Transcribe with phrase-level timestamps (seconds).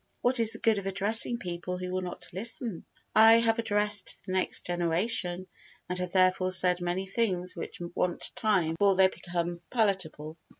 [0.23, 2.85] ]What is the good of addressing people who will not listen?
[3.15, 5.45] I have addressed the next generation
[5.87, 10.37] and have therefore said many things which want time before they become palatable.